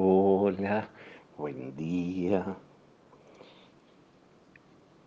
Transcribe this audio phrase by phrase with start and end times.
[0.00, 0.88] Hola,
[1.36, 2.56] buen día.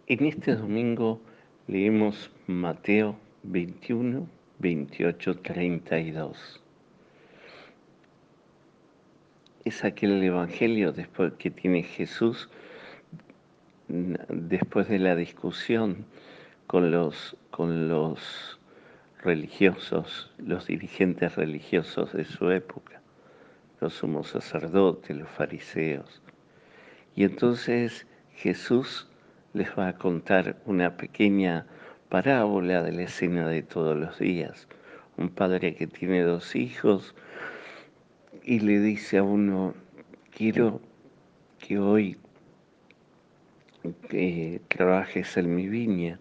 [0.05, 1.21] En este domingo
[1.65, 4.27] leemos Mateo 21,
[4.59, 6.61] 28, 32.
[9.63, 12.49] Es aquel evangelio después que tiene Jesús
[13.87, 16.05] después de la discusión
[16.67, 18.59] con los, con los
[19.23, 23.00] religiosos, los dirigentes religiosos de su época
[23.81, 26.21] los sumos sacerdotes, los fariseos.
[27.15, 28.05] Y entonces
[28.35, 29.09] Jesús
[29.53, 31.65] les va a contar una pequeña
[32.07, 34.67] parábola de la escena de todos los días.
[35.17, 37.15] Un padre que tiene dos hijos
[38.43, 39.73] y le dice a uno,
[40.29, 40.79] quiero
[41.57, 42.17] que hoy
[44.09, 46.19] que trabajes en mi viña.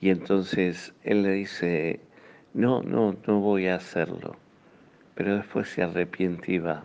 [0.00, 1.98] Y entonces él le dice,
[2.52, 4.36] no, no, no voy a hacerlo
[5.14, 6.84] pero después se arrepiente y va.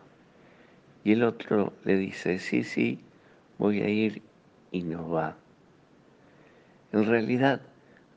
[1.03, 2.99] Y el otro le dice, sí, sí,
[3.57, 4.21] voy a ir
[4.71, 5.37] y no va.
[6.91, 7.61] En realidad,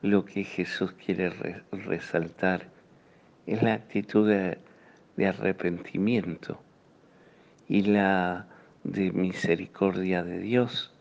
[0.01, 1.29] lo que Jesús quiere
[1.71, 2.67] resaltar
[3.45, 4.57] es la actitud de,
[5.15, 6.59] de arrepentimiento
[7.67, 8.47] y la
[8.83, 10.91] de misericordia de Dios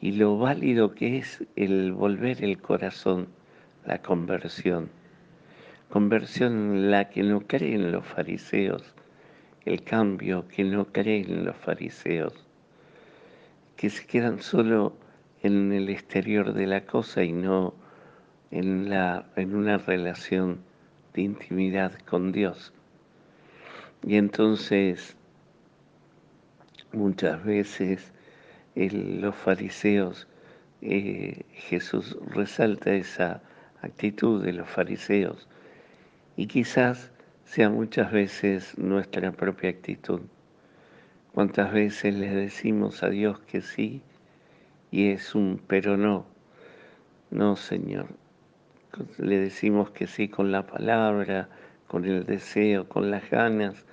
[0.00, 3.28] y lo válido que es el volver el corazón,
[3.86, 4.90] la conversión
[5.92, 8.82] conversión en la que no creen los fariseos,
[9.64, 12.32] el cambio que no creen los fariseos,
[13.76, 14.96] que se quedan solo
[15.42, 17.74] en el exterior de la cosa y no
[18.50, 20.60] en, la, en una relación
[21.14, 22.72] de intimidad con Dios.
[24.04, 25.16] Y entonces
[26.92, 28.12] muchas veces
[28.74, 30.26] los fariseos,
[30.80, 33.42] eh, Jesús resalta esa
[33.80, 35.48] actitud de los fariseos
[36.36, 37.11] y quizás
[37.52, 40.22] sea muchas veces nuestra propia actitud.
[41.34, 44.00] ¿Cuántas veces le decimos a Dios que sí
[44.90, 46.24] y es un pero no?
[47.30, 48.06] No, Señor.
[49.18, 51.50] Le decimos que sí con la palabra,
[51.88, 53.84] con el deseo, con las ganas,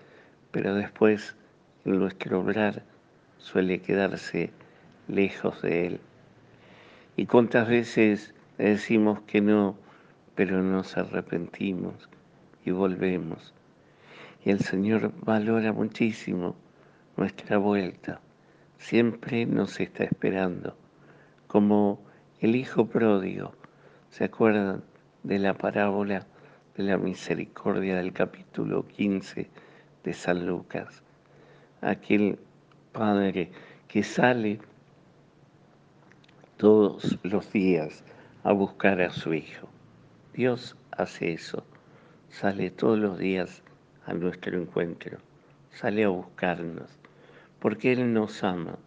[0.51, 1.35] pero después
[1.84, 2.84] nuestro obrar
[3.39, 4.51] suele quedarse
[5.09, 6.00] lejos de Él.
[7.17, 9.75] ¿Y cuántas veces le decimos que no,
[10.34, 12.07] pero nos arrepentimos?
[12.66, 13.53] Y volvemos.
[14.44, 16.56] Y el Señor valora muchísimo
[17.18, 18.22] nuestra vuelta.
[18.78, 20.75] Siempre nos está esperando.
[21.47, 22.00] Como
[22.40, 23.53] el Hijo pródigo.
[24.09, 24.84] ¿Se acuerdan
[25.24, 26.25] de la parábola
[26.75, 29.50] de la misericordia del capítulo 15
[30.03, 31.03] de San Lucas?
[31.81, 32.40] Aquel
[32.91, 33.52] padre
[33.88, 34.59] que sale
[36.58, 38.03] todos los días
[38.44, 39.68] a buscar a su hijo.
[40.34, 41.64] Dios hace eso
[42.29, 43.63] sale todos los días
[44.06, 45.17] a nuestro encuentro,
[45.72, 46.90] sale a buscarnos,
[47.59, 48.78] porque Él nos ama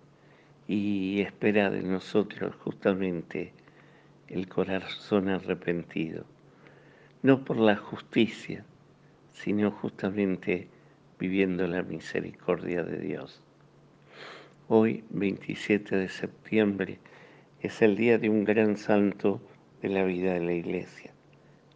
[0.69, 3.53] y espera de nosotros justamente
[4.28, 6.25] el corazón arrepentido,
[7.22, 8.64] no por la justicia,
[9.32, 10.69] sino justamente
[11.19, 13.42] viviendo la misericordia de Dios.
[14.69, 16.98] Hoy, 27 de septiembre,
[17.60, 19.41] es el día de un gran santo
[19.82, 21.12] de la vida de la Iglesia,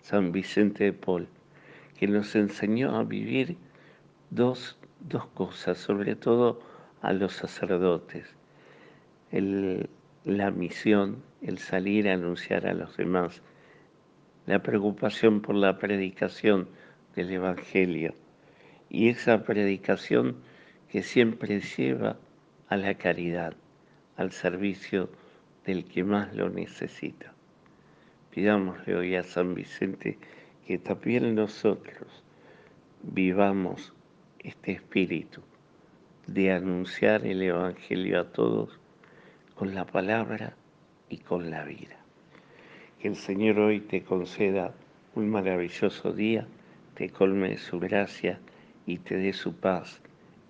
[0.00, 1.28] San Vicente de Paul
[1.97, 3.57] que nos enseñó a vivir
[4.31, 4.79] dos,
[5.34, 6.61] cosas, sobre todo
[7.03, 8.34] a los sacerdotes.
[9.31, 13.43] la misión, el salir a anunciar a los demás,
[14.47, 16.69] la preocupación por la predicación
[17.15, 18.15] del Evangelio
[18.89, 20.37] y esa predicación
[20.89, 22.17] que siempre lleva
[22.69, 23.55] a la caridad,
[24.17, 25.11] al servicio
[25.65, 27.33] del que más lo necesita.
[28.31, 30.19] Pidámosle hoy a San Vicente
[30.66, 32.25] que también nosotros
[33.03, 33.93] vivamos
[34.41, 35.41] este espíritu
[36.27, 38.81] de anunciar el Evangelio a todos
[39.54, 40.56] con la palabra
[41.09, 41.97] y con la vida.
[43.00, 44.75] Que el Señor hoy te conceda
[45.15, 46.49] un maravilloso día,
[46.94, 48.41] te colme de su gracia
[48.87, 50.03] y te dé su paz.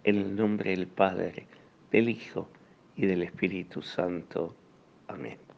[0.03, 1.47] En el nombre del Padre,
[1.91, 2.49] del Hijo
[2.97, 4.55] y del Espíritu Santo.
[5.09, 5.46] Amén.